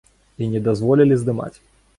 [0.45, 1.55] І не дазволілі здымаць.